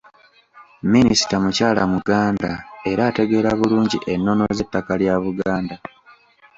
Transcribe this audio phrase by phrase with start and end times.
[0.93, 2.51] Minisita mukyala Muganda
[2.91, 5.75] era ategeera bulungi ennono z’ettaka lya Buganda.